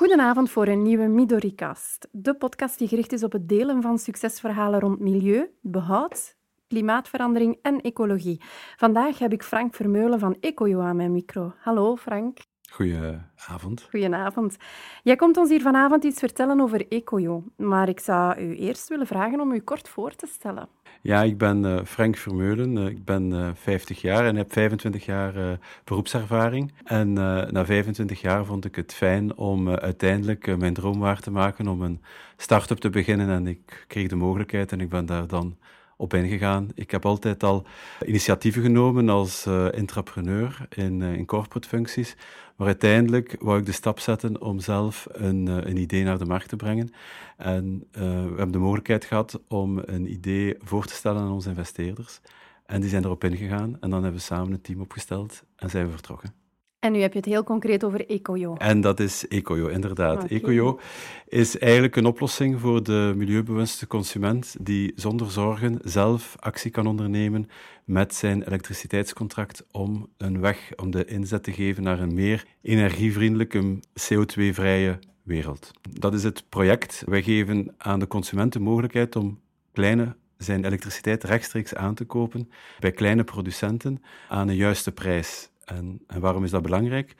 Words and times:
Goedenavond 0.00 0.50
voor 0.50 0.66
een 0.66 0.82
nieuwe 0.82 1.06
Midoricast, 1.06 2.08
de 2.10 2.34
podcast 2.34 2.78
die 2.78 2.88
gericht 2.88 3.12
is 3.12 3.22
op 3.22 3.32
het 3.32 3.48
delen 3.48 3.82
van 3.82 3.98
succesverhalen 3.98 4.80
rond 4.80 4.98
milieu, 4.98 5.50
behoud, 5.60 6.36
klimaatverandering 6.68 7.58
en 7.62 7.80
ecologie. 7.80 8.40
Vandaag 8.76 9.18
heb 9.18 9.32
ik 9.32 9.42
Frank 9.42 9.74
Vermeulen 9.74 10.18
van 10.18 10.36
Ecojo 10.40 10.80
aan 10.80 10.96
mijn 10.96 11.12
micro. 11.12 11.52
Hallo 11.58 11.96
Frank. 11.96 12.38
Goedenavond. 12.70 13.86
Goedenavond. 13.90 14.56
Jij 15.02 15.16
komt 15.16 15.36
ons 15.36 15.48
hier 15.48 15.62
vanavond 15.62 16.04
iets 16.04 16.18
vertellen 16.18 16.60
over 16.60 16.88
Ecojo, 16.88 17.44
maar 17.56 17.88
ik 17.88 18.00
zou 18.00 18.40
u 18.40 18.56
eerst 18.56 18.88
willen 18.88 19.06
vragen 19.06 19.40
om 19.40 19.52
u 19.52 19.60
kort 19.60 19.88
voor 19.88 20.14
te 20.14 20.26
stellen. 20.26 20.68
Ja, 21.02 21.22
ik 21.22 21.38
ben 21.38 21.64
uh, 21.64 21.84
Frank 21.84 22.16
Vermeulen. 22.16 22.76
Uh, 22.76 22.86
ik 22.86 23.04
ben 23.04 23.32
uh, 23.32 23.50
50 23.54 24.00
jaar 24.00 24.26
en 24.26 24.36
heb 24.36 24.52
25 24.52 25.04
jaar 25.04 25.58
beroepservaring. 25.84 26.72
En 26.84 27.12
na 27.12 27.64
25 27.64 28.20
jaar 28.20 28.44
vond 28.44 28.64
ik 28.64 28.76
het 28.76 28.94
fijn 28.94 29.36
om 29.36 29.68
uiteindelijk 29.68 30.56
mijn 30.56 30.74
droom 30.74 30.98
waar 30.98 31.20
te 31.20 31.30
maken 31.30 31.68
om 31.68 31.82
een 31.82 32.00
start-up 32.36 32.78
te 32.78 32.90
beginnen. 32.90 33.28
En 33.28 33.46
ik 33.46 33.84
kreeg 33.86 34.08
de 34.08 34.16
mogelijkheid 34.16 34.72
en 34.72 34.80
ik 34.80 34.88
ben 34.88 35.06
daar 35.06 35.26
dan 35.26 35.56
op 36.00 36.14
ingegaan. 36.14 36.68
Ik 36.74 36.90
heb 36.90 37.06
altijd 37.06 37.42
al 37.42 37.66
initiatieven 38.06 38.62
genomen 38.62 39.08
als 39.08 39.46
uh, 39.46 39.66
intrapreneur 39.72 40.66
in, 40.68 41.00
uh, 41.00 41.12
in 41.12 41.26
corporate 41.26 41.68
functies. 41.68 42.16
Maar 42.56 42.66
uiteindelijk 42.66 43.36
wou 43.40 43.58
ik 43.58 43.66
de 43.66 43.72
stap 43.72 43.98
zetten 43.98 44.40
om 44.40 44.60
zelf 44.60 45.06
een, 45.12 45.46
uh, 45.46 45.56
een 45.56 45.76
idee 45.76 46.04
naar 46.04 46.18
de 46.18 46.24
markt 46.24 46.48
te 46.48 46.56
brengen. 46.56 46.92
En 47.36 47.86
we 47.92 48.00
hebben 48.36 48.52
de 48.52 48.58
mogelijkheid 48.58 49.04
gehad 49.04 49.40
om 49.48 49.78
een 49.84 50.12
idee 50.12 50.56
voor 50.58 50.84
te 50.84 50.94
stellen 50.94 51.22
aan 51.22 51.32
onze 51.32 51.48
investeerders. 51.48 52.20
En 52.66 52.80
die 52.80 52.90
zijn 52.90 53.04
erop 53.04 53.24
ingegaan. 53.24 53.76
En 53.80 53.90
dan 53.90 54.02
hebben 54.02 54.20
we 54.20 54.26
samen 54.26 54.52
een 54.52 54.60
team 54.60 54.80
opgesteld 54.80 55.42
en 55.56 55.70
zijn 55.70 55.84
we 55.84 55.92
vertrokken. 55.92 56.39
En 56.80 56.92
nu 56.92 57.00
heb 57.00 57.12
je 57.12 57.18
het 57.18 57.28
heel 57.28 57.44
concreet 57.44 57.84
over 57.84 58.08
Ecojo. 58.08 58.54
En 58.54 58.80
dat 58.80 59.00
is 59.00 59.28
Ecojo, 59.28 59.66
inderdaad. 59.66 60.22
Okay. 60.22 60.38
Ecojo 60.38 60.80
is 61.28 61.58
eigenlijk 61.58 61.96
een 61.96 62.06
oplossing 62.06 62.60
voor 62.60 62.82
de 62.82 63.12
milieubewuste 63.16 63.86
consument 63.86 64.56
die 64.60 64.92
zonder 64.94 65.30
zorgen 65.30 65.78
zelf 65.82 66.36
actie 66.38 66.70
kan 66.70 66.86
ondernemen 66.86 67.48
met 67.84 68.14
zijn 68.14 68.42
elektriciteitscontract 68.42 69.66
om 69.70 70.08
een 70.16 70.40
weg, 70.40 70.72
om 70.76 70.90
de 70.90 71.04
inzet 71.04 71.42
te 71.42 71.52
geven 71.52 71.82
naar 71.82 72.00
een 72.00 72.14
meer 72.14 72.46
energievriendelijke, 72.62 73.78
CO2-vrije 73.80 74.98
wereld. 75.22 75.70
Dat 75.90 76.14
is 76.14 76.22
het 76.22 76.44
project. 76.48 77.02
Wij 77.06 77.22
geven 77.22 77.74
aan 77.78 77.98
de 77.98 78.06
consument 78.06 78.52
de 78.52 78.60
mogelijkheid 78.60 79.16
om 79.16 79.40
kleine 79.72 80.16
zijn 80.36 80.64
elektriciteit 80.64 81.24
rechtstreeks 81.24 81.74
aan 81.74 81.94
te 81.94 82.04
kopen 82.04 82.50
bij 82.78 82.92
kleine 82.92 83.24
producenten 83.24 84.02
aan 84.28 84.48
een 84.48 84.56
juiste 84.56 84.92
prijs. 84.92 85.50
En, 85.76 86.00
en 86.06 86.20
waarom 86.20 86.44
is 86.44 86.50
dat 86.50 86.62
belangrijk? 86.62 87.14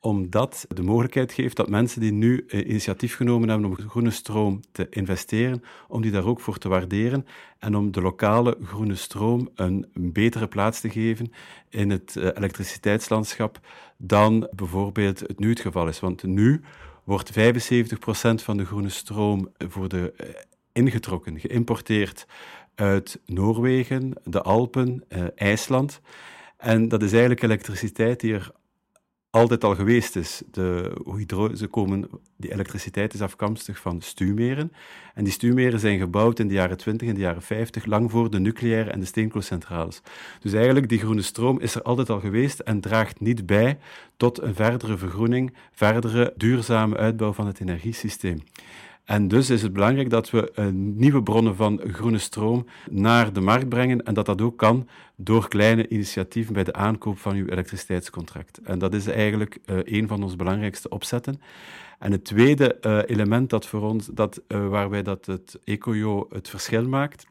Omdat 0.00 0.66
de 0.68 0.82
mogelijkheid 0.82 1.32
geeft 1.32 1.56
dat 1.56 1.68
mensen 1.68 2.00
die 2.00 2.12
nu 2.12 2.46
initiatief 2.48 3.16
genomen 3.16 3.48
hebben 3.48 3.68
om 3.68 3.76
groene 3.76 4.10
stroom 4.10 4.60
te 4.72 4.86
investeren, 4.90 5.62
om 5.88 6.02
die 6.02 6.10
daar 6.10 6.26
ook 6.26 6.40
voor 6.40 6.58
te 6.58 6.68
waarderen 6.68 7.26
en 7.58 7.76
om 7.76 7.92
de 7.92 8.00
lokale 8.00 8.56
groene 8.62 8.94
stroom 8.94 9.48
een, 9.54 9.90
betere 9.94 10.48
plaats 10.48 10.80
te 10.80 10.90
geven 10.90 11.32
in 11.68 11.90
het 11.90 12.16
elektriciteitslandschap 12.16 13.60
dan 13.96 14.48
bijvoorbeeld 14.54 15.20
het 15.20 15.38
nu 15.38 15.48
het 15.48 15.60
geval 15.60 15.88
is. 15.88 16.00
Want 16.00 16.22
nu 16.22 16.60
wordt 17.04 17.32
75% 17.32 17.34
van 18.34 18.56
de 18.56 18.64
groene 18.64 18.88
stroom 18.88 19.48
voor 19.58 19.88
de 19.88 20.14
ingetrokken, 20.72 21.40
geïmporteerd 21.40 22.26
uit 22.74 23.20
Noorwegen, 23.26 24.12
de 24.24 24.42
Alpen, 24.42 25.04
eh, 25.08 25.24
IJsland. 25.34 26.00
En 26.60 26.88
dat 26.88 27.02
is 27.02 27.10
eigenlijk 27.10 27.42
elektriciteit 27.42 28.20
die 28.20 28.34
er 28.34 28.52
altijd 29.30 29.64
al 29.64 29.74
geweest 29.74 30.16
is. 30.16 30.42
De 30.50 30.92
hydro 31.16 31.54
ze 31.54 31.66
komen, 31.66 32.08
die 32.36 32.52
elektriciteit 32.52 33.14
is 33.14 33.22
afkomstig 33.22 33.78
van 33.78 34.00
stuwmeren. 34.00 34.72
En 35.14 35.24
die 35.24 35.32
stuwmeren 35.32 35.80
zijn 35.80 35.98
gebouwd 35.98 36.38
in 36.38 36.48
de 36.48 36.54
jaren 36.54 36.76
20 36.76 37.08
en 37.08 37.14
de 37.14 37.20
jaren 37.20 37.42
50, 37.42 37.84
lang 37.84 38.10
voor 38.10 38.30
de 38.30 38.40
nucleaire 38.40 38.90
en 38.90 39.00
de 39.00 39.06
steenkoolcentrales. 39.06 40.02
Dus 40.40 40.52
eigenlijk, 40.52 40.88
die 40.88 40.98
groene 40.98 41.22
stroom 41.22 41.60
is 41.60 41.74
er 41.74 41.82
altijd 41.82 42.10
al 42.10 42.20
geweest 42.20 42.58
en 42.58 42.80
draagt 42.80 43.20
niet 43.20 43.46
bij 43.46 43.78
tot 44.16 44.40
een 44.40 44.54
verdere 44.54 44.98
vergroening, 44.98 45.54
verdere 45.72 46.32
duurzame 46.36 46.96
uitbouw 46.96 47.32
van 47.32 47.46
het 47.46 47.60
energiesysteem. 47.60 48.42
En 49.10 49.28
dus 49.28 49.50
is 49.50 49.62
het 49.62 49.72
belangrijk 49.72 50.10
dat 50.10 50.30
we 50.30 50.52
uh, 50.54 50.66
nieuwe 50.72 51.22
bronnen 51.22 51.56
van 51.56 51.80
groene 51.86 52.18
stroom 52.18 52.66
naar 52.90 53.32
de 53.32 53.40
markt 53.40 53.68
brengen 53.68 54.02
en 54.02 54.14
dat 54.14 54.26
dat 54.26 54.40
ook 54.40 54.58
kan 54.58 54.88
door 55.16 55.48
kleine 55.48 55.88
initiatieven 55.88 56.52
bij 56.52 56.64
de 56.64 56.72
aankoop 56.72 57.18
van 57.18 57.36
uw 57.36 57.46
elektriciteitscontract. 57.46 58.60
En 58.62 58.78
dat 58.78 58.94
is 58.94 59.06
eigenlijk 59.06 59.58
uh, 59.66 59.78
een 59.84 60.08
van 60.08 60.22
onze 60.22 60.36
belangrijkste 60.36 60.88
opzetten. 60.88 61.40
En 61.98 62.12
het 62.12 62.24
tweede 62.24 62.78
uh, 62.80 62.98
element 63.06 63.50
dat 63.50 63.66
voor 63.66 63.82
ons, 63.82 64.06
dat, 64.06 64.42
waarbij 64.48 65.02
dat 65.02 65.26
het 65.26 65.58
EcoJo 65.64 66.26
het 66.28 66.48
verschil 66.48 66.88
maakt, 66.88 67.26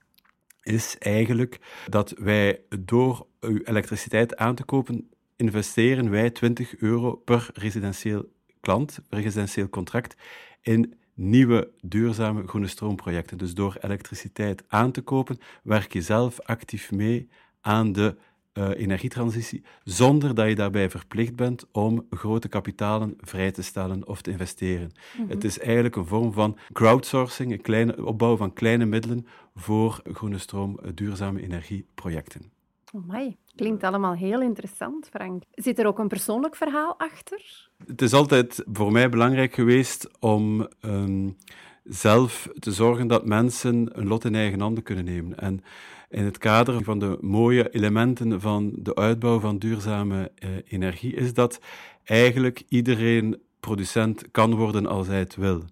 is 0.61 0.97
eigenlijk 0.97 1.59
dat 1.87 2.13
wij 2.17 2.61
door 2.79 3.25
uw 3.39 3.59
elektriciteit 3.63 4.37
aan 4.37 4.55
te 4.55 4.63
kopen, 4.63 5.09
investeren 5.35 6.09
wij 6.09 6.29
20 6.29 6.77
euro 6.77 7.15
per 7.15 7.49
residentieel 7.53 8.25
klant, 8.59 8.99
residentieel 9.09 9.69
contract, 9.69 10.15
in 10.61 10.98
nieuwe 11.19 11.71
duurzame 11.81 12.47
groene 12.47 12.67
stroomprojecten. 12.67 13.37
Dus 13.37 13.53
door 13.53 13.77
elektriciteit 13.81 14.63
aan 14.67 14.91
te 14.91 15.01
kopen, 15.01 15.39
werk 15.63 15.93
je 15.93 16.01
zelf 16.01 16.39
actief 16.41 16.91
mee 16.91 17.29
aan 17.61 17.91
de 17.91 18.15
uh, 18.53 18.69
energietransitie, 18.69 19.63
zonder 19.83 20.35
dat 20.35 20.47
je 20.47 20.55
daarbij 20.55 20.89
verplicht 20.89 21.35
bent 21.35 21.65
om 21.71 22.05
grote 22.09 22.47
kapitalen 22.47 23.13
vrij 23.19 23.51
te 23.51 23.61
stellen 23.61 24.07
of 24.07 24.21
te 24.21 24.31
investeren. 24.31 24.91
Mm 24.91 25.21
-hmm. 25.21 25.29
Het 25.29 25.43
is 25.43 25.59
eigenlijk 25.59 25.95
een 25.95 26.05
vorm 26.05 26.33
van 26.33 26.57
crowdsourcing, 26.73 27.51
een 27.51 27.61
kleine 27.61 28.05
opbouw 28.05 28.37
van 28.37 28.53
kleine 28.53 28.85
middelen 28.85 29.27
voor 29.55 30.01
groene 30.13 30.37
stroom, 30.37 30.79
duurzame 30.93 31.41
energieprojecten. 31.41 32.58
Amai, 32.93 33.37
klinkt 33.55 33.83
allemaal 33.83 34.13
heel 34.13 34.41
interessant, 34.41 35.07
Frank. 35.11 35.43
Zit 35.51 35.79
er 35.79 35.87
ook 35.87 35.99
een 35.99 36.07
persoonlijk 36.07 36.55
verhaal 36.55 36.95
achter? 36.97 37.69
Het 37.85 38.01
is 38.01 38.13
altijd 38.13 38.63
voor 38.71 38.91
mij 38.91 39.09
belangrijk 39.09 39.53
geweest 39.53 40.09
om 40.19 40.67
um, 40.81 41.37
zelf 41.83 42.47
te 42.59 42.71
zorgen 42.71 43.07
dat 43.07 43.25
mensen 43.25 43.99
een 43.99 44.07
lot 44.07 44.25
in 44.25 44.35
eigen 44.35 44.59
handen 44.59 44.83
kunnen 44.83 45.05
nemen. 45.05 45.39
En 45.39 45.63
in 46.09 46.23
het 46.23 46.37
kader 46.37 46.83
van 46.83 46.99
de 46.99 47.17
mooie 47.21 47.69
elementen 47.69 48.41
van 48.41 48.71
de 48.75 48.95
uitbouw 48.95 49.39
van 49.39 49.57
duurzame 49.57 50.31
uh, 50.39 50.49
energie 50.67 51.15
is 51.15 51.33
dat 51.33 51.59
eigenlijk 52.03 52.63
iedereen 52.69 53.41
producent 53.59 54.31
kan 54.31 54.55
worden 54.55 54.85
als 54.85 55.07
hij 55.07 55.19
het 55.19 55.35
wil. 55.35 55.63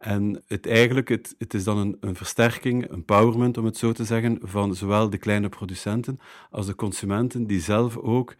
En 0.00 0.42
het, 0.46 0.66
eigenlijk, 0.66 1.08
het, 1.08 1.34
het 1.38 1.54
is 1.54 1.64
dan 1.64 1.78
een, 1.78 1.96
een 2.00 2.14
versterking, 2.14 2.84
een 2.84 2.94
empowerment 2.94 3.58
om 3.58 3.64
het 3.64 3.76
zo 3.76 3.92
te 3.92 4.04
zeggen, 4.04 4.38
van 4.42 4.74
zowel 4.74 5.10
de 5.10 5.18
kleine 5.18 5.48
producenten 5.48 6.20
als 6.50 6.66
de 6.66 6.74
consumenten, 6.74 7.46
die 7.46 7.60
zelf 7.60 7.96
ook 7.96 8.34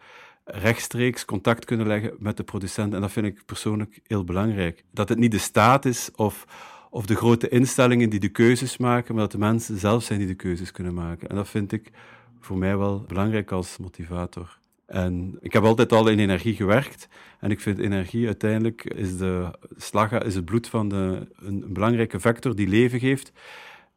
rechtstreeks 0.45 1.25
contact 1.25 1.65
kunnen 1.65 1.87
leggen 1.87 2.13
met 2.19 2.37
de 2.37 2.43
producent. 2.43 2.93
En 2.93 3.01
dat 3.01 3.11
vind 3.11 3.25
ik 3.25 3.45
persoonlijk 3.45 3.99
heel 4.03 4.23
belangrijk. 4.23 4.83
Dat 4.91 5.09
het 5.09 5.17
niet 5.17 5.31
de 5.31 5.37
staat 5.37 5.85
is 5.85 6.09
of, 6.15 6.45
of 6.89 7.05
de 7.05 7.15
grote 7.15 7.49
instellingen 7.49 8.09
die 8.09 8.19
de 8.19 8.29
keuzes 8.29 8.77
maken, 8.77 9.13
maar 9.13 9.23
dat 9.23 9.31
de 9.31 9.37
mensen 9.37 9.77
zelf 9.77 10.03
zijn 10.03 10.19
die 10.19 10.27
de 10.27 10.35
keuzes 10.35 10.71
kunnen 10.71 10.93
maken. 10.93 11.29
En 11.29 11.35
dat 11.35 11.49
vind 11.49 11.71
ik 11.71 11.91
voor 12.39 12.57
mij 12.57 12.77
wel 12.77 13.03
belangrijk 13.07 13.51
als 13.51 13.77
motivator. 13.77 14.59
En 14.91 15.37
ik 15.39 15.53
heb 15.53 15.63
altijd 15.63 15.91
al 15.91 16.07
in 16.07 16.19
energie 16.19 16.55
gewerkt. 16.55 17.07
En 17.39 17.51
ik 17.51 17.59
vind 17.59 17.79
energie 17.79 18.25
uiteindelijk 18.25 18.83
is 18.83 19.17
de 19.17 19.51
slag, 19.77 20.11
is 20.11 20.35
het 20.35 20.45
bloed 20.45 20.67
van 20.67 20.89
de, 20.89 21.27
een, 21.35 21.63
een, 21.63 21.73
belangrijke 21.73 22.19
factor 22.19 22.55
die 22.55 22.67
leven 22.67 22.99
geeft. 22.99 23.31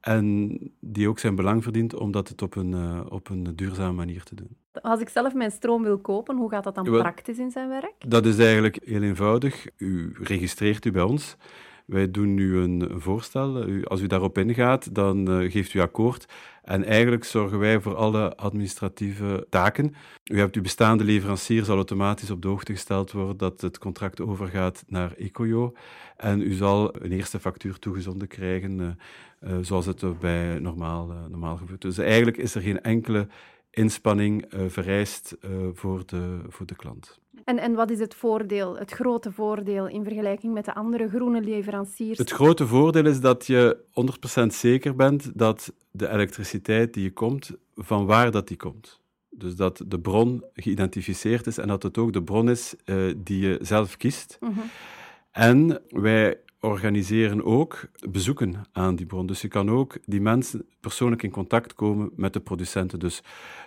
En 0.00 0.58
die 0.80 1.08
ook 1.08 1.18
zijn 1.18 1.34
belang 1.34 1.62
verdient 1.62 1.94
om 1.94 2.12
dat 2.12 2.28
het 2.28 2.42
op 2.42 2.56
een, 2.56 2.70
uh, 2.70 3.00
op 3.08 3.28
een 3.28 3.56
duurzame 3.56 3.92
manier 3.92 4.22
te 4.22 4.34
doen. 4.34 4.56
Als 4.72 5.00
ik 5.00 5.08
zelf 5.08 5.34
mijn 5.34 5.50
stroom 5.50 5.82
wil 5.82 5.98
kopen, 5.98 6.36
hoe 6.36 6.50
gaat 6.50 6.64
dat 6.64 6.74
dan 6.74 6.84
praktisch 6.84 7.38
in 7.38 7.50
zijn 7.50 7.68
werk? 7.68 7.94
Dat 7.98 8.26
is 8.26 8.38
eigenlijk 8.38 8.78
heel 8.84 9.02
eenvoudig. 9.02 9.66
U 9.76 10.16
registreert 10.20 10.84
u 10.84 10.90
bij 10.90 11.02
ons. 11.02 11.36
Wij 11.84 12.10
doen 12.10 12.34
nu 12.34 12.56
een, 12.56 12.90
voorstel. 12.94 13.64
Als 13.84 14.00
u 14.00 14.06
daarop 14.06 14.38
ingaat, 14.38 14.94
dan 14.94 15.30
uh, 15.30 15.50
geeft 15.50 15.74
u 15.74 15.80
akkoord. 15.80 16.26
En 16.62 16.84
eigenlijk 16.84 17.24
zorgen 17.24 17.58
wij 17.58 17.80
voor 17.80 17.94
alle 17.94 18.36
administratieve 18.36 19.46
taken. 19.50 19.94
U 20.24 20.38
hebt 20.38 20.56
uw 20.56 20.62
bestaande 20.62 21.04
leverancier, 21.04 21.64
zal 21.64 21.76
automatisch 21.76 22.30
op 22.30 22.42
de 22.42 22.48
hoogte 22.48 22.72
gesteld 22.72 23.12
worden 23.12 23.36
dat 23.36 23.60
het 23.60 23.78
contract 23.78 24.20
overgaat 24.20 24.84
naar 24.86 25.12
Ecojo. 25.12 25.72
En 26.16 26.40
u 26.40 26.52
zal 26.52 27.02
een 27.02 27.12
eerste 27.12 27.40
factuur 27.40 27.78
toegezonden 27.78 28.28
krijgen, 28.28 28.78
uh, 28.80 28.88
uh, 29.52 29.58
zoals 29.60 29.86
het 29.86 30.18
bij 30.18 30.58
normaal, 30.58 31.06
normaal 31.30 31.56
gebeurt. 31.56 31.82
Dus 31.82 31.98
eigenlijk 31.98 32.36
is 32.36 32.54
er 32.54 32.62
geen 32.62 32.80
enkele 32.80 33.28
inspanning 33.70 34.44
vereist 34.68 35.36
voor, 35.72 36.02
de, 36.06 36.40
voor 36.48 36.66
de 36.66 36.76
klant. 36.76 37.22
En, 37.44 37.58
en 37.58 37.74
wat 37.74 37.90
is 37.90 37.98
het 37.98 38.14
voordeel, 38.14 38.78
het 38.78 38.90
grote 38.90 39.32
voordeel 39.32 39.88
in 39.88 40.04
vergelijking 40.04 40.54
met 40.54 40.64
de 40.64 40.74
andere 40.74 41.08
groene 41.08 41.40
leveranciers? 41.40 42.18
Het 42.18 42.30
grote 42.30 42.66
voordeel 42.66 43.06
is 43.06 43.20
dat 43.20 43.46
je 43.46 43.76
100% 44.42 44.46
zeker 44.46 44.94
bent 44.94 45.38
dat 45.38 45.72
de 45.90 46.08
elektriciteit 46.08 46.94
die 46.94 47.02
je 47.02 47.12
komt, 47.12 47.50
van 47.74 48.06
waar 48.06 48.30
dat 48.30 48.48
die 48.48 48.56
komt. 48.56 49.00
Dus 49.30 49.56
dat 49.56 49.82
de 49.86 50.00
bron 50.00 50.44
geïdentificeerd 50.54 51.46
is 51.46 51.58
en 51.58 51.68
dat 51.68 51.82
het 51.82 51.98
ook 51.98 52.12
de 52.12 52.22
bron 52.22 52.50
is 52.50 52.74
uh, 52.84 53.14
die 53.16 53.40
je 53.40 53.58
zelf 53.60 53.96
kiest. 53.96 54.36
Mm 54.40 54.52
-hmm. 54.52 54.62
En 55.30 55.82
wij 55.88 56.38
organiseren 56.64 57.44
ook 57.44 57.88
bezoeken 58.10 58.54
aan 58.72 58.96
die 58.96 59.06
bron. 59.06 59.26
Dus 59.26 59.40
je 59.40 59.48
kan 59.48 59.70
ook 59.70 59.98
die 60.04 60.20
mensen 60.20 60.66
persoonlijk 60.80 61.22
in 61.22 61.30
contact 61.30 61.74
komen 61.74 62.10
met 62.16 62.32
de 62.32 62.40
producenten. 62.40 62.98
Dus 62.98 63.22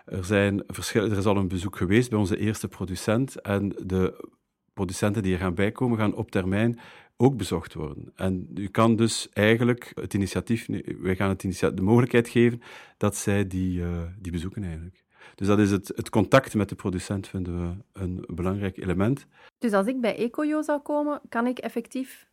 er, 0.05 0.25
zijn 0.25 0.67
er 0.67 1.17
is 1.17 1.25
al 1.25 1.37
een 1.37 1.47
bezoek 1.47 1.77
geweest 1.77 2.09
bij 2.09 2.19
onze 2.19 2.37
eerste 2.37 2.67
producent 2.67 3.41
en 3.41 3.69
de 3.85 4.25
producenten 4.73 5.23
die 5.23 5.33
er 5.33 5.39
gaan 5.39 5.55
bijkomen 5.55 5.97
gaan 5.97 6.15
op 6.15 6.31
termijn 6.31 6.79
ook 7.17 7.37
bezocht 7.37 7.73
worden. 7.73 8.11
En 8.15 8.49
u 8.55 8.67
kan 8.67 8.95
dus 8.95 9.29
eigenlijk 9.33 9.91
het 9.93 10.13
initiatief, 10.13 10.67
wij 10.99 11.15
gaan 11.15 11.29
het 11.29 11.43
initiatief, 11.43 11.77
de 11.77 11.83
mogelijkheid 11.83 12.29
geven 12.29 12.61
dat 12.97 13.15
zij 13.15 13.47
die, 13.47 13.79
uh, 13.79 14.01
die 14.19 14.31
bezoeken 14.31 14.63
eigenlijk. 14.63 15.05
Dus 15.35 15.47
dat 15.47 15.59
is 15.59 15.71
het, 15.71 15.91
het 15.95 16.09
contact 16.09 16.53
met 16.53 16.69
de 16.69 16.75
producent 16.75 17.27
vinden 17.27 17.61
we 17.61 17.83
een 17.93 18.23
belangrijk 18.27 18.77
element. 18.77 19.25
Dus 19.57 19.71
als 19.71 19.87
ik 19.87 20.01
bij 20.01 20.15
EcoJo 20.15 20.61
zou 20.61 20.81
komen, 20.81 21.21
kan 21.29 21.47
ik 21.47 21.57
effectief 21.59 22.27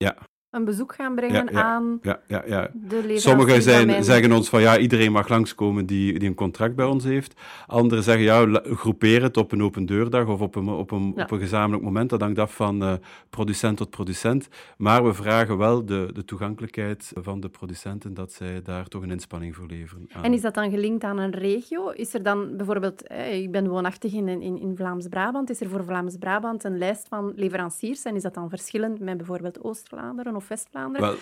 ja 0.00 0.14
een 0.50 0.64
bezoek 0.64 0.94
gaan 0.94 1.14
brengen 1.14 1.54
aan 1.54 1.98
ja, 2.02 2.20
ja, 2.26 2.42
ja. 2.46 2.70
de 2.72 3.18
Sommigen 3.18 3.62
zijn, 3.62 4.04
zeggen 4.04 4.32
ons 4.32 4.48
van 4.48 4.60
ja, 4.60 4.78
iedereen 4.78 5.12
mag 5.12 5.28
langskomen 5.28 5.86
die, 5.86 6.18
die 6.18 6.28
een 6.28 6.34
contract 6.34 6.74
bij 6.74 6.84
ons 6.84 7.04
heeft. 7.04 7.40
Anderen 7.66 8.04
zeggen 8.04 8.24
ja, 8.24 8.60
groepeer 8.62 9.22
het 9.22 9.36
op 9.36 9.52
een 9.52 9.62
open 9.62 9.86
deurdag 9.86 10.26
of 10.26 10.40
op 10.40 10.54
een, 10.54 10.68
op 10.68 10.90
een, 10.90 11.12
op 11.16 11.30
een 11.30 11.38
gezamenlijk 11.38 11.82
moment. 11.84 12.10
Dat 12.10 12.20
hangt 12.20 12.38
af 12.38 12.54
van 12.54 12.82
uh, 12.82 12.92
producent 13.30 13.76
tot 13.76 13.90
producent. 13.90 14.48
Maar 14.76 15.04
we 15.04 15.14
vragen 15.14 15.58
wel 15.58 15.84
de, 15.84 16.10
de 16.12 16.24
toegankelijkheid 16.24 17.12
van 17.14 17.40
de 17.40 17.48
producenten 17.48 18.14
dat 18.14 18.32
zij 18.32 18.62
daar 18.62 18.86
toch 18.86 19.02
een 19.02 19.10
inspanning 19.10 19.56
voor 19.56 19.66
leveren. 19.66 20.08
En 20.22 20.32
is 20.32 20.40
dat 20.40 20.54
dan 20.54 20.70
gelinkt 20.70 21.04
aan 21.04 21.18
een 21.18 21.34
regio? 21.34 21.90
Is 21.90 22.14
er 22.14 22.22
dan 22.22 22.56
bijvoorbeeld, 22.56 23.06
eh, 23.06 23.42
ik 23.42 23.50
ben 23.50 23.68
woonachtig 23.68 24.12
in, 24.12 24.28
in, 24.28 24.60
in 24.60 24.76
Vlaams-Brabant, 24.76 25.50
is 25.50 25.60
er 25.60 25.68
voor 25.68 25.84
Vlaams-Brabant 25.84 26.64
een 26.64 26.78
lijst 26.78 27.08
van 27.08 27.32
leveranciers 27.36 28.02
en 28.02 28.14
is 28.14 28.22
dat 28.22 28.34
dan 28.34 28.48
verschillend 28.48 29.00
met 29.00 29.16
bijvoorbeeld 29.16 29.64
Oost-Vlaanderen 29.64 30.38
of 30.40 30.48
West-Vlaanderen. 30.48 31.18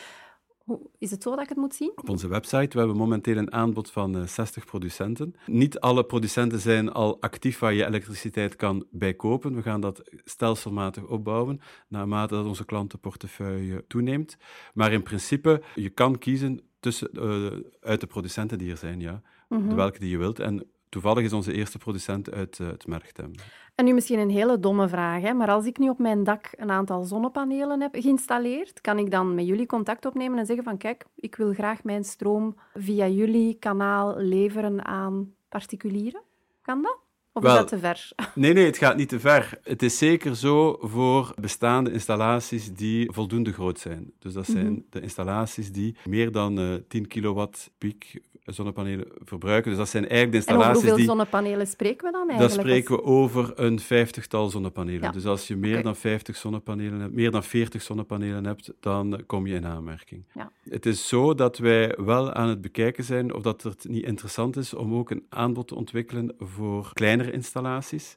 Hoe, 0.64 0.80
is 0.98 1.10
het 1.10 1.22
zo 1.22 1.30
dat 1.30 1.42
ik 1.42 1.48
het 1.48 1.58
moet 1.58 1.74
zien? 1.74 1.92
Op 1.94 2.08
onze 2.08 2.28
website 2.28 2.68
we 2.72 2.78
hebben 2.78 2.96
momenteel 2.96 3.36
een 3.36 3.52
aanbod 3.52 3.90
van 3.90 4.28
60 4.28 4.62
eh, 4.62 4.68
producenten. 4.68 5.34
Niet 5.46 5.80
alle 5.80 6.04
producenten 6.04 6.60
zijn 6.60 6.92
al 6.92 7.20
actief 7.20 7.58
waar 7.58 7.72
je 7.72 7.86
elektriciteit 7.86 8.56
kan 8.56 8.86
bijkopen. 8.90 9.54
We 9.54 9.62
gaan 9.62 9.80
dat 9.80 10.02
stelselmatig 10.24 11.06
opbouwen, 11.06 11.60
naarmate 11.88 12.34
dat 12.34 12.46
onze 12.46 12.64
klantenportefeuille 12.64 13.84
toeneemt. 13.86 14.36
Maar 14.74 14.92
in 14.92 15.02
principe, 15.02 15.62
je 15.74 15.90
kan 15.90 16.18
kiezen 16.18 16.60
tussen, 16.80 17.10
uh, 17.12 17.46
uit 17.80 18.00
de 18.00 18.06
producenten 18.06 18.58
die 18.58 18.70
er 18.70 18.76
zijn, 18.76 19.00
ja. 19.00 19.22
Mhm. 19.48 19.74
welke 19.74 19.98
die 19.98 20.10
je 20.10 20.18
wilt. 20.18 20.40
En 20.40 20.66
toevallig 20.88 21.24
is 21.24 21.32
onze 21.32 21.52
eerste 21.52 21.78
producent 21.78 22.30
uit 22.30 22.58
uh, 22.58 22.68
het 22.68 22.86
Merchtem. 22.86 23.30
En 23.74 23.84
nu 23.84 23.92
misschien 23.92 24.18
een 24.18 24.30
hele 24.30 24.60
domme 24.60 24.88
vraag, 24.88 25.22
hè? 25.22 25.32
maar 25.32 25.50
als 25.50 25.66
ik 25.66 25.78
nu 25.78 25.88
op 25.88 25.98
mijn 25.98 26.24
dak 26.24 26.50
een 26.56 26.70
aantal 26.70 27.04
zonnepanelen 27.04 27.80
heb 27.80 27.94
geïnstalleerd, 27.94 28.80
kan 28.80 28.98
ik 28.98 29.10
dan 29.10 29.34
met 29.34 29.46
jullie 29.46 29.66
contact 29.66 30.06
opnemen 30.06 30.38
en 30.38 30.46
zeggen 30.46 30.64
van 30.64 30.76
kijk, 30.76 31.04
ik 31.14 31.36
wil 31.36 31.52
graag 31.52 31.84
mijn 31.84 32.04
stroom 32.04 32.56
via 32.74 33.06
jullie 33.08 33.54
kanaal 33.54 34.16
leveren 34.16 34.84
aan 34.84 35.34
particulieren? 35.48 36.22
Kan 36.62 36.82
dat? 36.82 37.07
Of 37.38 37.44
is 37.44 37.58
dat 37.58 37.68
te 37.68 37.78
ver? 37.78 38.08
Nee, 38.34 38.52
nee, 38.52 38.66
het 38.66 38.78
gaat 38.78 38.96
niet 38.96 39.08
te 39.08 39.20
ver. 39.20 39.58
Het 39.62 39.82
is 39.82 39.98
zeker 39.98 40.36
zo 40.36 40.78
voor 40.80 41.34
bestaande 41.40 41.92
installaties 41.92 42.72
die 42.74 43.12
voldoende 43.12 43.52
groot 43.52 43.78
zijn. 43.78 44.12
Dus 44.18 44.32
dat 44.32 44.46
zijn 44.46 44.72
mhm. 44.72 44.80
de 44.90 45.00
installaties 45.00 45.72
die 45.72 45.96
meer 46.04 46.32
dan 46.32 46.60
uh, 46.60 46.74
10 46.88 47.06
kilowatt 47.06 47.70
piek 47.78 48.20
zonnepanelen 48.54 49.06
verbruiken. 49.24 49.70
Dus 49.70 49.78
dat 49.78 49.88
zijn 49.88 50.08
eigenlijk 50.08 50.32
de 50.32 50.36
installaties 50.36 50.70
en 50.70 50.76
over 50.76 50.88
hoeveel 50.88 51.06
zonnepanelen 51.06 51.66
spreken 51.66 52.06
we 52.06 52.12
dan 52.12 52.28
eigenlijk? 52.28 52.54
Dan 52.54 52.64
spreken 52.64 52.94
we 52.94 53.02
over 53.02 53.52
een 53.54 53.80
vijftigtal 53.80 54.48
zonnepanelen. 54.48 55.12
Dus 55.12 55.26
als 55.26 55.46
je 55.46 55.56
meer 55.56 55.82
dan 55.82 55.96
50 55.96 56.36
zonnepanelen 56.36 57.00
hebt, 57.00 57.14
meer 57.14 57.30
dan 57.30 57.44
40 57.44 57.82
zonnepanelen 57.82 58.44
hebt, 58.44 58.72
dan 58.80 59.22
kom 59.26 59.46
je 59.46 59.54
in 59.54 59.66
aanmerking. 59.66 60.24
Ja. 60.34 60.50
Het 60.68 60.86
is 60.86 61.08
zo 61.08 61.34
dat 61.34 61.58
wij 61.58 61.94
wel 61.96 62.32
aan 62.32 62.48
het 62.48 62.60
bekijken 62.60 63.04
zijn 63.04 63.34
of 63.34 63.42
dat 63.42 63.62
het 63.62 63.88
niet 63.88 64.04
interessant 64.04 64.56
is 64.56 64.74
om 64.74 64.94
ook 64.94 65.10
een 65.10 65.26
aanbod 65.28 65.68
te 65.68 65.74
ontwikkelen 65.74 66.34
voor 66.38 66.90
kleinere 66.92 67.27
installaties. 67.32 68.16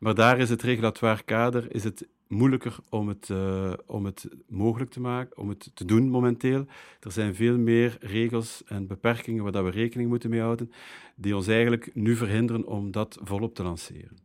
Maar 0.00 0.14
daar 0.14 0.38
is 0.38 0.50
het 0.50 0.62
regulatoire 0.62 1.22
kader 1.22 1.74
is 1.74 1.84
het 1.84 2.08
moeilijker 2.28 2.76
om 2.88 3.08
het, 3.08 3.28
uh, 3.28 3.72
om 3.86 4.04
het 4.04 4.28
mogelijk 4.48 4.90
te 4.90 5.00
maken, 5.00 5.38
om 5.38 5.48
het 5.48 5.70
te 5.74 5.84
doen 5.84 6.08
momenteel. 6.08 6.66
Er 7.00 7.12
zijn 7.12 7.34
veel 7.34 7.58
meer 7.58 7.96
regels 8.00 8.64
en 8.64 8.86
beperkingen 8.86 9.52
waar 9.52 9.64
we 9.64 9.70
rekening 9.70 10.08
moeten 10.08 10.30
mee 10.30 10.40
houden, 10.40 10.72
die 11.16 11.36
ons 11.36 11.46
eigenlijk 11.46 11.94
nu 11.94 12.16
verhinderen 12.16 12.66
om 12.66 12.90
dat 12.90 13.18
volop 13.22 13.54
te 13.54 13.62
lanceren. 13.62 14.16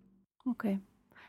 Oké. 0.44 0.80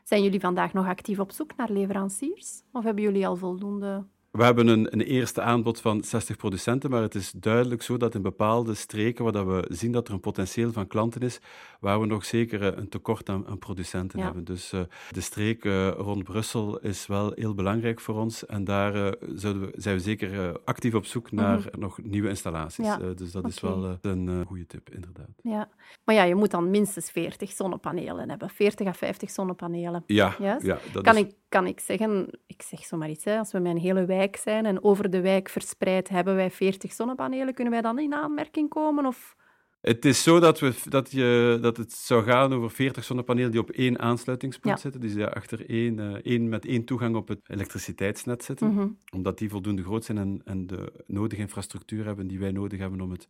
Zijn 0.04 0.22
jullie 0.22 0.40
vandaag 0.40 0.72
nog 0.72 0.86
actief 0.86 1.18
op 1.18 1.30
zoek 1.30 1.56
naar 1.56 1.70
leveranciers? 1.70 2.62
Of 2.72 2.84
hebben 2.84 3.02
jullie 3.02 3.26
al 3.26 3.36
voldoende 3.36 4.04
we 4.36 4.44
hebben 4.44 4.66
een, 4.66 4.92
een, 4.92 5.00
eerste 5.00 5.40
aanbod 5.40 5.80
van 5.80 6.04
60 6.04 6.36
producenten, 6.36 6.90
maar 6.90 7.02
het 7.02 7.14
is 7.14 7.30
duidelijk 7.30 7.82
zo 7.82 7.96
dat 7.96 8.14
in 8.14 8.22
bepaalde 8.22 8.74
streken 8.74 9.24
waar 9.24 9.32
dat 9.32 9.46
we 9.46 9.64
zien 9.68 9.92
dat 9.92 10.08
er 10.08 10.14
een 10.14 10.20
potentieel 10.20 10.72
van 10.72 10.86
klanten 10.86 11.20
is, 11.20 11.38
waar 11.80 12.00
we 12.00 12.06
nog 12.06 12.24
zeker 12.24 12.62
eh, 12.62 12.78
een 12.78 12.88
tekort 12.88 13.28
aan, 13.28 13.46
aan 13.46 13.58
producenten 13.58 14.20
hebben. 14.20 14.44
Dus 14.44 14.72
uh, 14.72 14.80
de 15.10 15.20
streek 15.20 15.64
uh, 15.64 15.88
rond 15.88 16.24
Brussel 16.24 16.78
is 16.78 17.06
wel 17.06 17.32
heel 17.34 17.54
belangrijk 17.54 18.00
voor 18.00 18.14
ons 18.14 18.46
en 18.46 18.64
daar 18.64 18.96
uh, 18.96 19.10
we, 19.18 19.72
zijn 19.74 19.96
we 19.96 20.02
zeker 20.02 20.60
actief 20.64 20.94
op 20.94 21.06
zoek 21.06 21.32
naar 21.32 21.58
mm 21.58 21.64
-hmm. 21.70 21.80
nog 21.80 22.02
nieuwe 22.02 22.28
installaties. 22.28 22.86
Ja. 22.86 22.96
dus 22.96 23.32
dat 23.32 23.36
okay. 23.36 23.50
is 23.50 23.60
wel 23.60 23.98
een 24.00 24.44
goede 24.46 24.66
tip, 24.66 24.90
inderdaad. 24.90 25.30
Ja. 25.42 25.68
Maar 26.04 26.14
ja, 26.14 26.22
je 26.22 26.34
moet 26.34 26.50
dan 26.50 26.70
minstens 26.70 27.10
40 27.10 27.52
zonnepanelen 27.52 28.28
hebben, 28.28 28.50
40 28.50 28.86
à 28.86 28.92
50 28.92 29.30
zonnepanelen. 29.30 30.02
Ja, 30.06 30.34
ja 30.38 30.58
dat 30.92 31.02
kan 31.02 31.16
is... 31.16 31.20
ik 31.20 31.34
kan 31.54 31.66
ik 31.66 31.80
zeggen, 31.80 32.28
ik 32.46 32.62
zeg 32.62 32.84
zomaar 32.84 33.10
iets, 33.10 33.24
hè, 33.24 33.38
als 33.38 33.52
we 33.52 33.58
mijn 33.58 33.76
hele 33.76 34.04
wijk 34.04 34.36
zijn 34.36 34.66
en 34.66 34.84
over 34.84 35.10
de 35.10 35.20
wijk 35.20 35.48
verspreid 35.48 36.08
hebben 36.08 36.34
wij 36.34 36.50
40 36.50 36.92
zonnepanelen, 36.92 37.54
kunnen 37.54 37.72
wij 37.72 37.82
dan 37.82 37.98
in 37.98 38.14
aanmerking 38.14 38.68
komen? 38.68 39.06
Of... 39.06 39.36
Het 39.80 40.04
is 40.04 40.22
zo 40.22 40.40
dat, 40.40 40.60
we, 40.60 40.74
dat, 40.88 41.10
je, 41.10 41.58
dat 41.60 41.76
het 41.76 41.92
zou 41.92 42.22
gaan 42.24 42.52
over 42.52 42.70
40 42.70 43.04
zonnepanelen 43.04 43.50
die 43.50 43.60
op 43.60 43.70
één 43.70 43.98
aansluitingspunt 43.98 44.80
zitten. 44.80 45.00
Dus 45.00 45.14
die 45.14 45.26
achter 45.26 45.68
één, 45.68 45.98
uh, 45.98 46.12
één, 46.12 46.48
met 46.48 46.66
één 46.66 46.84
toegang 46.84 47.16
op 47.16 47.28
het 47.28 47.40
elektriciteitsnet 47.46 48.44
zitten. 48.44 48.70
Mm 48.70 48.78
-hmm. 48.78 48.98
Omdat 49.12 49.38
die 49.38 49.48
voldoende 49.48 49.82
groot 49.82 50.04
zijn 50.04 50.18
en, 50.18 50.40
en 50.44 50.66
de 50.66 50.92
nodige 51.06 51.40
infrastructuur 51.40 52.04
hebben 52.04 52.26
die 52.26 52.38
wij 52.38 52.52
nodig 52.52 52.78
hebben 52.78 53.00
om 53.00 53.10
het 53.10 53.28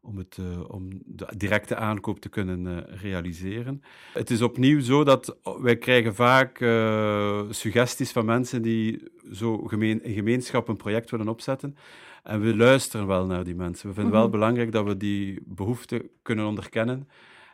om, 0.00 0.16
het, 0.16 0.36
uh, 0.40 0.70
om 0.70 0.88
de 1.04 1.32
directe 1.36 1.76
aankoop 1.76 2.20
te 2.20 2.28
kunnen 2.28 2.66
uh, 2.66 3.00
realiseren. 3.00 3.82
Het 4.12 4.30
is 4.30 4.42
opnieuw 4.42 4.80
zo 4.80 5.04
dat 5.04 5.36
wij 5.60 5.76
krijgen 5.76 6.14
vaak 6.14 6.60
uh, 6.60 7.42
suggesties 7.50 8.12
van 8.12 8.24
mensen 8.24 8.62
die 8.62 9.02
zo 9.32 9.56
gemeen, 9.56 10.02
in 10.04 10.14
gemeenschap 10.14 10.68
een 10.68 10.76
project 10.76 11.10
willen 11.10 11.28
opzetten. 11.28 11.76
En 12.22 12.40
we 12.40 12.56
luisteren 12.56 13.06
wel 13.06 13.26
naar 13.26 13.44
die 13.44 13.54
mensen. 13.54 13.88
We 13.88 13.94
vinden 13.94 14.12
mm 14.12 14.20
-hmm. 14.20 14.30
wel 14.30 14.40
belangrijk 14.40 14.72
dat 14.72 14.84
we 14.84 14.96
die 14.96 15.40
behoeften 15.44 16.10
kunnen 16.22 16.46
onderkennen. 16.46 17.08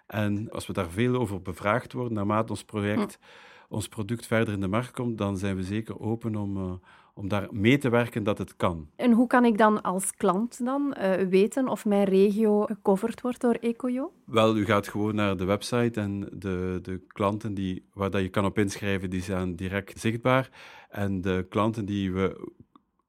En 0.06 0.50
als 0.50 0.66
we 0.66 0.72
daar 0.72 0.90
veel 0.90 1.14
over 1.14 1.42
bevraagd 1.42 1.92
worden, 1.92 2.12
naarmate 2.12 2.52
ons 2.52 2.64
project, 2.64 3.18
mm. 3.20 3.26
ons 3.68 3.88
product 3.88 4.26
verder 4.26 4.54
in 4.54 4.60
de 4.60 4.68
markt 4.68 4.90
komt, 4.90 5.18
dan 5.18 5.36
zijn 5.36 5.56
we 5.56 5.62
zeker 5.62 6.00
open 6.00 6.36
om 6.36 6.80
om 7.14 7.28
daar 7.28 7.48
mee 7.50 7.78
te 7.78 7.88
werken 7.88 8.22
dat 8.22 8.38
het 8.38 8.56
kan. 8.56 8.88
En 8.96 9.12
hoe 9.12 9.26
kan 9.26 9.44
ik 9.44 9.58
dan 9.58 9.82
als 9.82 10.16
klant 10.16 10.64
dan 10.64 10.96
uh, 10.98 11.12
weten 11.14 11.68
of 11.68 11.84
mijn 11.84 12.04
regio 12.04 12.62
gecoverd 12.62 13.20
wordt 13.20 13.40
door 13.40 13.54
EcoJo? 13.54 14.12
Wel, 14.24 14.56
u 14.56 14.64
gaat 14.64 14.88
gewoon 14.88 15.14
naar 15.14 15.36
de 15.36 15.44
website 15.44 16.00
en 16.00 16.20
de, 16.20 16.78
de 16.82 17.00
klanten 17.06 17.54
die, 17.54 17.88
waar 17.92 18.10
dat 18.10 18.22
je 18.22 18.28
kan 18.28 18.44
op 18.44 18.58
inschrijven, 18.58 19.10
die 19.10 19.22
zijn 19.22 19.56
direct 19.56 20.00
zichtbaar. 20.00 20.50
En 20.88 21.20
de 21.20 21.46
klanten 21.48 21.84
die 21.84 22.12
we 22.12 22.52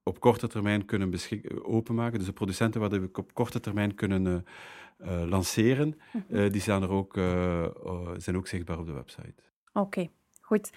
op 0.03 0.19
korte 0.19 0.47
termijn 0.47 0.85
kunnen 0.85 1.13
openmaken, 1.63 2.17
dus 2.17 2.27
de 2.27 2.33
producenten 2.33 2.81
waar 2.81 2.89
we 2.89 3.09
op 3.13 3.33
korte 3.33 3.59
termijn 3.59 3.95
kunnen 3.95 4.25
uh, 4.25 5.21
uh, 5.21 5.29
lanceren, 5.29 5.99
uh, 6.29 6.51
die 6.51 6.61
zijn, 6.61 6.81
er 6.81 6.89
ook, 6.89 7.13
zijn 8.17 8.37
ook 8.37 8.47
zichtbaar 8.47 8.79
op 8.79 8.85
de 8.85 8.93
website. 8.93 9.43
Oké. 9.73 9.79
Okay. 9.79 10.09
Goed. 10.45 10.71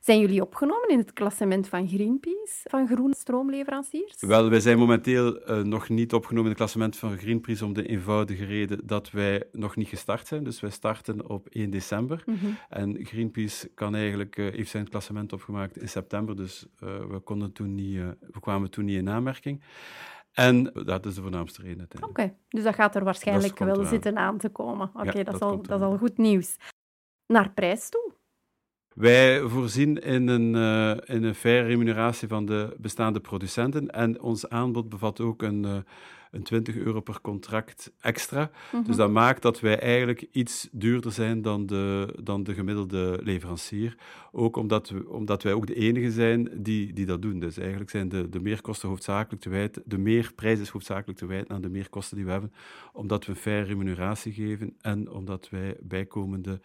Zijn 0.00 0.20
jullie 0.20 0.42
opgenomen 0.42 0.88
in 0.88 0.98
het 0.98 1.12
klassement 1.12 1.68
van 1.68 1.88
Greenpeace, 1.88 2.60
van 2.62 2.86
groene 2.86 3.14
stroomleveranciers? 3.14 4.14
Wel, 4.20 4.50
wij 4.50 4.60
zijn 4.60 4.78
momenteel 4.78 5.50
uh, 5.50 5.62
nog 5.62 5.88
niet 5.88 6.12
opgenomen 6.12 6.42
in 6.44 6.48
het 6.48 6.58
klassement 6.58 6.96
van 6.96 7.18
Greenpeace 7.18 7.64
om 7.64 7.72
de 7.72 7.86
eenvoudige 7.86 8.44
reden 8.44 8.86
dat 8.86 9.10
wij 9.10 9.42
nog 9.52 9.76
niet 9.76 9.88
gestart 9.88 10.26
zijn. 10.26 10.44
Dus 10.44 10.60
wij 10.60 10.70
starten 10.70 11.28
op 11.28 11.48
1 11.48 11.70
december. 11.70 12.22
Mm 12.26 12.34
-hmm. 12.34 12.56
En 12.68 13.04
Greenpeace 13.06 13.68
kan 13.68 13.94
eigenlijk, 13.94 14.36
uh, 14.36 14.52
heeft 14.52 14.70
zijn 14.70 14.88
klassement 14.88 15.32
opgemaakt 15.32 15.76
in 15.76 15.88
september, 15.88 16.36
dus 16.36 16.66
uh, 16.82 17.04
we, 17.04 17.18
konden 17.18 17.52
toen 17.52 17.74
niet, 17.74 17.98
we 18.20 18.40
kwamen 18.40 18.70
toen 18.70 18.84
niet 18.84 18.98
in 18.98 19.10
aanmerking. 19.10 19.62
En 20.32 20.64
dat 20.64 21.06
is 21.06 21.14
de 21.14 21.22
voornaamste 21.22 21.62
reden. 21.62 21.88
Oké, 21.96 22.08
okay. 22.08 22.36
dus 22.48 22.62
dat 22.62 22.74
gaat 22.74 22.94
er 22.94 23.04
waarschijnlijk 23.04 23.58
wel 23.58 23.84
zitten 23.84 24.16
aan 24.16 24.38
te 24.38 24.48
komen. 24.48 24.88
Oké, 24.88 25.08
okay, 25.08 25.16
ja, 25.16 25.22
dat, 25.22 25.40
dat, 25.40 25.66
dat 25.66 25.80
is 25.80 25.86
al 25.86 25.98
goed 25.98 26.18
nieuws. 26.18 26.56
Naar 27.26 27.50
prijs 27.50 27.88
toe. 27.88 28.13
Wij 28.94 29.40
voorzien 29.40 30.02
in 30.02 30.28
een, 30.28 30.54
uh, 30.54 31.16
in 31.16 31.24
een 31.24 31.34
faire 31.34 31.66
remuneratie 31.66 32.28
van 32.28 32.46
de 32.46 32.76
bestaande 32.78 33.20
producenten 33.20 33.90
en 33.90 34.20
ons 34.20 34.48
aanbod 34.48 34.88
bevat 34.88 35.20
ook 35.20 35.42
een, 35.42 35.64
uh, 35.64 35.76
een 36.30 36.42
20 36.42 36.76
euro 36.76 37.00
per 37.00 37.20
contract 37.20 37.92
extra. 38.00 38.50
Mhm. 38.72 38.84
Dus 38.84 38.96
dat 38.96 39.10
maakt 39.10 39.42
dat 39.42 39.60
wij 39.60 39.78
eigenlijk 39.78 40.26
iets 40.32 40.68
duurder 40.72 41.12
zijn 41.12 41.42
dan 41.42 41.66
de, 41.66 42.14
dan 42.22 42.42
de 42.42 42.54
gemiddelde 42.54 43.20
leverancier. 43.22 43.96
Ook 44.32 44.56
omdat, 44.56 44.88
we, 44.88 45.08
omdat 45.08 45.42
wij 45.42 45.52
ook 45.52 45.66
de 45.66 45.74
enige 45.74 46.10
zijn 46.10 46.50
die, 46.56 46.92
die 46.92 47.06
dat 47.06 47.22
doen. 47.22 47.38
Dus 47.38 47.58
eigenlijk 47.58 47.90
zijn 47.90 48.08
de, 48.08 48.28
de 48.28 48.40
meerkosten 48.40 48.88
hoofdzakelijk 48.88 49.42
te 49.42 49.48
wijten, 49.48 49.82
de 49.86 49.98
meerprijs 49.98 50.60
is 50.60 50.68
hoofdzakelijk 50.68 51.18
te 51.18 51.26
wijten 51.26 51.54
aan 51.54 51.62
de 51.62 51.68
meerkosten 51.68 52.16
die 52.16 52.26
we 52.26 52.32
hebben, 52.32 52.52
omdat 52.92 53.26
we 53.26 53.32
een 53.32 53.38
fair 53.38 53.66
remuneratie 53.66 54.32
geven 54.32 54.74
en 54.80 55.10
omdat 55.10 55.48
wij 55.50 55.76
bijkomende 55.80 56.60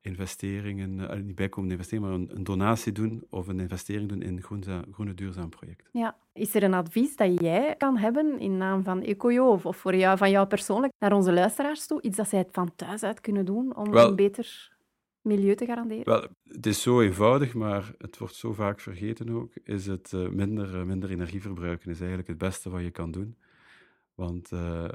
investeringen, 0.00 0.98
uh, 0.98 1.12
niet 1.22 1.34
bijkomende 1.34 1.74
investeringen, 1.74 2.10
maar 2.10 2.20
een, 2.20 2.36
een, 2.36 2.44
donatie 2.44 2.92
doen 2.92 3.26
of 3.30 3.48
een 3.48 3.60
investering 3.60 4.08
doen 4.08 4.22
in 4.22 4.42
groene, 4.42 4.84
groene 4.92 5.14
duurzaam 5.14 5.48
project. 5.48 5.88
Ja. 5.92 6.16
Is 6.32 6.54
er 6.54 6.62
een 6.62 6.74
advies 6.74 7.16
dat 7.16 7.40
jij 7.40 7.74
kan 7.76 7.96
hebben 7.96 8.38
in 8.38 8.56
naam 8.56 8.84
van 8.84 9.02
Ecojo 9.02 9.52
of, 9.52 9.66
of 9.66 9.76
voor 9.76 9.94
jou, 9.94 10.18
van 10.18 10.30
jou 10.30 10.46
persoonlijk 10.46 10.92
naar 10.98 11.12
onze 11.12 11.32
luisteraars 11.32 11.86
toe? 11.86 12.02
Iets 12.02 12.16
dat 12.16 12.28
zij 12.28 12.38
het 12.38 12.48
van 12.52 12.74
thuis 12.76 13.02
uit 13.02 13.20
kunnen 13.20 13.44
doen 13.44 13.76
om 13.76 13.90
Wel, 13.90 14.08
een 14.08 14.16
beter 14.16 14.76
milieu 15.20 15.54
te 15.54 15.66
garanderen? 15.66 16.04
Wel, 16.04 16.26
het 16.44 16.66
is 16.66 16.82
zo 16.82 17.00
eenvoudig, 17.00 17.54
maar 17.54 17.94
het 17.98 18.18
wordt 18.18 18.34
zo 18.34 18.52
vaak 18.52 18.80
vergeten 18.80 19.30
ook. 19.30 19.52
Is 19.64 19.86
het 19.86 20.12
uh, 20.14 20.28
minder, 20.28 20.74
uh, 20.74 20.82
minder 20.82 21.10
energie 21.10 21.42
verbruiken 21.42 21.90
is 21.90 21.98
eigenlijk 21.98 22.28
het 22.28 22.38
beste 22.38 22.70
wat 22.70 22.82
je 22.82 22.90
kan 22.90 23.10
doen. 23.10 23.36
Want 24.14 24.50
uh, 24.52 24.88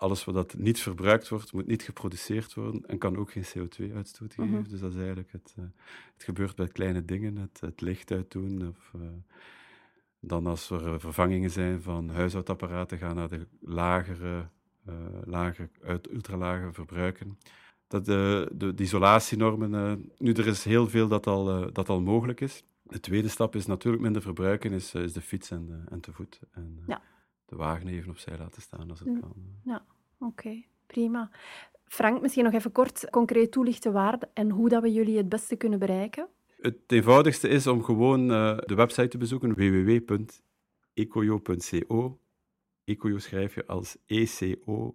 alles 0.00 0.24
wat 0.24 0.54
niet 0.54 0.80
verbruikt 0.80 1.28
wordt, 1.28 1.52
moet 1.52 1.66
niet 1.66 1.82
geproduceerd 1.82 2.54
worden 2.54 2.86
en 2.86 2.98
kan 2.98 3.16
ook 3.16 3.30
geen 3.30 3.44
CO2-uitstoot 3.44 4.34
geven. 4.34 4.50
Mm 4.50 4.54
-hmm. 4.54 4.68
Dus 4.68 4.80
dat 4.80 4.90
is 4.90 4.96
eigenlijk 4.96 5.32
het, 5.32 5.54
uh, 5.58 5.64
het 6.14 6.24
gebeurt 6.24 6.56
bij 6.56 6.68
kleine 6.68 7.04
dingen, 7.04 7.36
het, 7.36 7.60
het 7.60 7.80
licht 7.80 8.10
uitdoen. 8.10 8.68
Of, 8.68 8.92
uh, 8.96 9.02
dan 10.20 10.46
als 10.46 10.70
er 10.70 11.00
vervangingen 11.00 11.50
zijn 11.50 11.82
van 11.82 12.08
huishoudapparaten, 12.08 12.98
gaan 12.98 13.16
naar 13.16 13.28
de 13.28 13.46
lagere, 13.60 14.48
uh, 15.28 15.66
uit 15.82 16.10
ultralage 16.10 16.72
verbruiken. 16.72 17.38
Dat 17.86 18.04
de, 18.04 18.50
de, 18.52 18.74
de 18.74 18.82
isolatienormen, 18.82 20.10
nu 20.18 20.32
er 20.32 20.46
is 20.46 20.64
heel 20.64 20.88
veel 20.88 21.08
dat 21.08 21.26
al, 21.26 21.72
dat 21.72 21.88
al 21.88 22.00
mogelijk 22.00 22.40
is. 22.40 22.64
De 22.82 23.00
tweede 23.00 23.28
stap 23.28 23.56
is 23.56 23.66
natuurlijk 23.66 24.02
minder 24.02 24.22
verbruiken, 24.22 24.72
is, 24.72 24.94
is 24.94 25.12
de 25.12 25.20
fiets 25.20 25.50
en, 25.50 25.66
de, 25.66 25.82
en 25.88 26.00
te 26.00 26.12
voet. 26.12 26.40
En, 26.50 26.82
ja 26.86 27.02
de 27.50 27.56
wagen 27.56 27.88
even 27.88 28.10
opzij 28.10 28.38
laten 28.38 28.62
staan 28.62 28.90
als 28.90 28.98
het 29.00 29.20
kan. 29.20 29.34
Ja, 29.64 29.84
oké, 30.20 30.30
okay, 30.48 30.66
prima. 30.86 31.30
Frank, 31.84 32.20
misschien 32.20 32.44
nog 32.44 32.52
even 32.52 32.72
kort 32.72 33.10
concreet 33.10 33.52
toelichten 33.52 33.92
waar 33.92 34.18
en 34.32 34.50
hoe 34.50 34.68
dat 34.68 34.82
we 34.82 34.92
jullie 34.92 35.16
het 35.16 35.28
beste 35.28 35.56
kunnen 35.56 35.78
bereiken? 35.78 36.28
Het 36.60 36.76
eenvoudigste 36.86 37.48
is 37.48 37.66
om 37.66 37.82
gewoon 37.82 38.30
uh, 38.30 38.58
de 38.58 38.74
website 38.74 39.08
te 39.08 39.18
bezoeken, 39.18 39.54
www.ecoyo.co. 39.54 40.38
Ecoyo 42.84 43.18
schrijf 43.18 43.54
je 43.54 43.66
als 43.66 43.96
E-C-O-Y-O. 44.06 44.94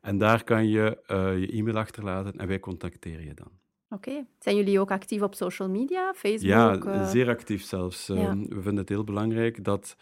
En 0.00 0.18
daar 0.18 0.44
kan 0.44 0.68
je 0.68 1.02
uh, 1.06 1.38
je 1.38 1.50
e-mail 1.50 1.76
achterlaten 1.76 2.32
en 2.38 2.46
wij 2.46 2.60
contacteren 2.60 3.24
je 3.24 3.34
dan. 3.34 3.50
Oké. 3.90 4.08
Okay. 4.08 4.26
Zijn 4.38 4.56
jullie 4.56 4.80
ook 4.80 4.90
actief 4.90 5.22
op 5.22 5.34
social 5.34 5.68
media, 5.68 6.14
Facebook? 6.14 6.50
Ja, 6.50 6.76
uh... 6.76 7.08
zeer 7.08 7.28
actief 7.28 7.62
zelfs. 7.62 8.06
Ja. 8.06 8.14
Uh, 8.14 8.30
we 8.30 8.62
vinden 8.62 8.76
het 8.76 8.88
heel 8.88 9.04
belangrijk 9.04 9.64
dat 9.64 9.96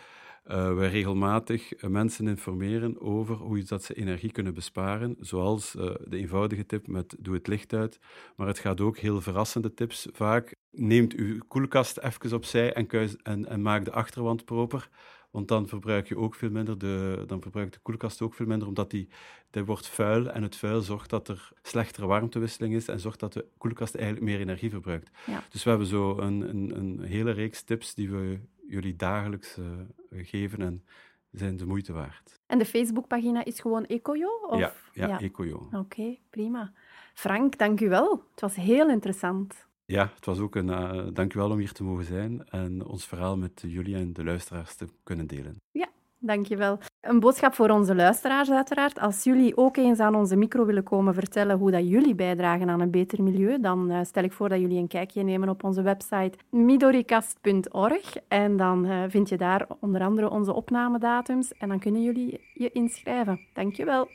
uh, 0.49 0.75
wij 0.75 0.89
regelmatig 0.89 1.83
mensen 1.83 2.29
informeren 2.29 3.01
over 3.01 3.37
hoe 3.37 3.63
dat 3.63 3.85
ze 3.85 3.95
energie 3.95 4.33
kunnen 4.33 4.55
besparen, 4.55 5.17
zoals 5.21 5.71
de 5.73 6.17
eenvoudige 6.17 6.67
tip 6.67 6.87
met 6.87 7.17
doe 7.19 7.35
het 7.35 7.47
licht 7.47 7.73
uit. 7.73 7.99
Maar 8.37 8.47
het 8.47 8.59
gaat 8.59 8.81
ook 8.81 8.99
heel 8.99 9.21
verrassende 9.21 9.75
tips 9.75 10.09
vaak. 10.13 10.55
Neemt 10.71 11.15
uw 11.15 11.39
koelkast 11.49 11.99
even 11.99 12.33
opzij 12.33 12.73
en, 12.73 12.87
kuis, 12.87 13.17
en, 13.23 13.47
en 13.47 13.63
maak 13.63 13.85
de 13.85 13.93
achterwand 13.93 14.45
proper. 14.45 14.89
Want 15.37 15.49
dan 15.49 15.69
verbruik 15.69 16.09
je 16.09 16.17
ook 16.17 16.35
veel 16.35 16.51
minder, 16.51 16.79
de, 16.79 17.25
dan 17.27 17.43
verbruikt 17.43 17.73
de 17.73 17.79
koelkast 17.83 18.23
ook 18.23 18.35
veel 18.35 18.47
minder, 18.47 18.69
omdat 18.69 18.91
die, 18.91 19.09
die 19.51 19.65
wordt 19.65 19.89
vuil 19.89 20.31
en 20.31 20.43
het 20.43 20.57
vuil 20.57 20.81
zorgt 20.81 21.11
dat 21.11 21.29
er 21.29 21.53
slechtere 21.63 22.07
warmtewisseling 22.07 22.75
is 22.75 22.89
en 22.89 23.01
zorgt 23.01 23.21
dat 23.21 23.33
de 23.33 23.45
koelkast 23.59 23.95
eigenlijk 23.95 24.27
meer 24.27 24.41
energie 24.41 24.71
verbruikt. 24.71 25.11
Ja. 25.27 25.45
Dus 25.51 25.63
we 25.63 25.69
hebben 25.69 25.89
zo 25.89 26.19
een, 26.19 26.49
een, 26.49 26.77
een, 26.77 27.01
hele 27.03 27.31
reeks 27.31 27.63
tips 27.63 27.95
die 27.95 28.11
we 28.11 28.39
jullie 28.69 28.97
dagelijks 28.97 29.57
uh, 29.59 29.67
geven 30.11 30.63
en 30.63 30.85
zijn 31.31 31.57
de 31.57 31.67
moeite 31.67 31.93
waard. 31.93 32.41
En 32.47 32.59
de 32.59 32.65
Facebookpagina 32.65 33.45
is 33.45 33.61
gewoon 33.61 33.87
Ecojo? 33.87 34.29
Of? 34.47 34.59
Ja, 34.59 34.73
ja, 34.93 35.09
ja. 35.09 35.21
Ecojo. 35.21 35.57
Oké, 35.57 35.77
okay, 35.77 36.21
prima. 36.31 36.73
Frank, 37.15 37.59
dank 37.59 37.81
u 37.81 37.89
wel. 37.89 38.25
Het 38.31 38.41
was 38.41 38.55
heel 38.55 38.89
interessant. 38.89 39.67
Ja, 39.85 40.11
het 40.15 40.25
was 40.25 40.39
ook 40.39 40.55
een 40.55 40.69
uh, 40.69 41.07
dank 41.13 41.35
u 41.35 41.39
wel 41.39 41.51
om 41.51 41.59
hier 41.59 41.73
te 41.73 41.85
mogen 41.85 42.05
zijn 42.05 42.49
en 42.49 42.85
ons 42.85 43.07
verhaal 43.07 43.37
met 43.37 43.65
jullie 43.67 43.95
en 43.97 44.13
de 44.13 44.25
luisteraars 44.25 44.75
te 44.75 44.87
kunnen 45.03 45.27
delen. 45.27 45.57
Ja, 45.71 45.89
dankjewel. 46.19 46.79
Een 47.09 47.21
boodschap 47.21 47.55
voor 47.55 47.71
onze 47.71 47.95
luisteraars 47.95 48.51
uiteraard. 48.51 49.01
Als 49.01 49.25
jullie 49.25 49.57
ook 49.57 49.77
eens 49.77 49.99
aan 49.99 50.15
onze 50.15 50.37
micro 50.37 50.65
willen 50.65 50.83
komen 50.83 51.15
vertellen 51.15 51.59
hoe 51.59 51.71
dat 51.71 51.89
jullie 51.89 52.15
bijdragen 52.15 52.71
aan 52.71 52.81
een 52.81 52.91
beter 52.91 53.23
milieu, 53.23 53.61
dan 53.61 53.91
uh, 53.91 53.99
stel 54.03 54.23
ik 54.23 54.33
voor 54.33 54.49
dat 54.49 54.61
jullie 54.61 54.79
een 54.79 54.89
kijkje 54.89 55.23
nemen 55.23 55.49
op 55.49 55.65
onze 55.65 55.83
website 55.83 56.39
midoricast.org 56.51 58.17
en 58.29 58.57
dan 58.57 58.87
uh, 58.87 59.03
vind 59.09 59.29
je 59.29 59.37
daar 59.37 59.67
onder 59.81 60.01
andere 60.01 60.31
onze 60.31 60.53
opnamedatums 60.53 61.53
en 61.59 61.69
dan 61.69 61.79
kunnen 61.79 62.03
jullie 62.03 62.41
je 62.55 62.71
inschrijven. 62.73 63.41
Dankjewel. 63.53 64.09